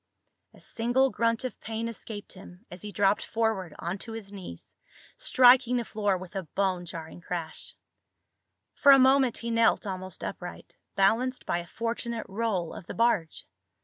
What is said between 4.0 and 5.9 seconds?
his knees, striking the